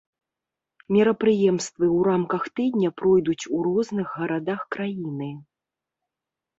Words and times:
Мерапрыемствы 0.95 1.85
ў 1.97 2.09
рамках 2.09 2.43
тыдня 2.61 2.89
пройдуць 3.05 3.39
у 3.45 3.57
розных 3.71 4.07
гарадах 4.19 4.61
краіны. 4.77 5.29